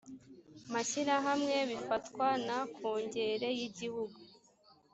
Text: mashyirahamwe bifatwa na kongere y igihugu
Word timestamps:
mashyirahamwe 0.73 1.55
bifatwa 1.69 2.27
na 2.47 2.59
kongere 2.75 3.47
y 3.59 3.61
igihugu 3.67 4.19